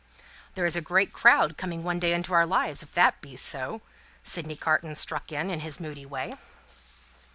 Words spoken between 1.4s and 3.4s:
coming one day into our lives, if that be